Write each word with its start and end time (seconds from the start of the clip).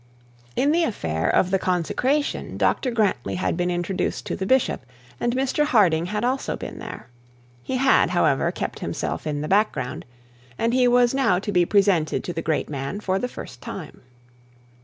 In 0.55 0.71
the 0.71 0.81
affair 0.81 1.29
of 1.29 1.51
the 1.51 1.59
consecration 1.59 2.53
of 2.53 2.57
Dr 2.57 2.89
Grantly 2.89 3.35
had 3.35 3.55
been 3.55 3.69
introduced 3.69 4.25
to 4.25 4.35
the 4.35 4.47
bishop, 4.47 4.83
and 5.19 5.35
Mr 5.35 5.63
Harding 5.63 6.07
had 6.07 6.25
also 6.25 6.55
been 6.57 6.79
there. 6.79 7.07
He 7.61 7.77
had, 7.77 8.09
however, 8.09 8.51
kept 8.51 8.79
himself 8.79 9.27
in 9.27 9.41
the 9.41 9.47
background, 9.47 10.05
and 10.57 10.73
he 10.73 10.87
was 10.87 11.13
now 11.13 11.37
to 11.37 11.51
be 11.51 11.67
presented 11.67 12.23
to 12.23 12.33
the 12.33 12.41
great 12.41 12.67
man 12.67 12.99
for 12.99 13.19
the 13.19 13.27
first 13.27 13.61
time. 13.61 14.01